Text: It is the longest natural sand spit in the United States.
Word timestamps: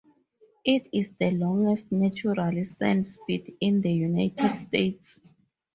It 0.65 0.87
is 0.91 1.11
the 1.19 1.29
longest 1.29 1.91
natural 1.91 2.65
sand 2.65 3.05
spit 3.05 3.53
in 3.61 3.81
the 3.81 3.91
United 3.91 4.55
States. 4.55 5.19